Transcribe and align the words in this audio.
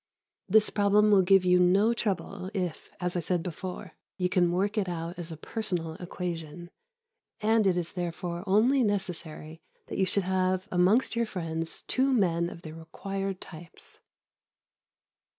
This 0.49 0.71
problem 0.71 1.11
will 1.11 1.21
give 1.21 1.45
you 1.45 1.59
no 1.59 1.93
trouble 1.93 2.49
if, 2.55 2.89
as 2.99 3.15
I 3.15 3.19
said 3.19 3.43
before, 3.43 3.93
you 4.17 4.29
can 4.29 4.51
work 4.51 4.75
it 4.75 4.89
out 4.89 5.19
as 5.19 5.31
a 5.31 5.37
personal 5.37 5.93
equation, 5.99 6.71
and 7.39 7.67
it 7.67 7.77
is 7.77 7.93
therefore 7.93 8.43
only 8.47 8.81
necessary 8.83 9.61
that 9.89 9.99
you 9.99 10.05
should 10.07 10.23
have 10.23 10.67
amongst 10.71 11.15
your 11.15 11.27
friends 11.27 11.83
two 11.83 12.11
men 12.13 12.49
of 12.49 12.63
the 12.63 12.71
required 12.73 13.39
types. 13.41 13.99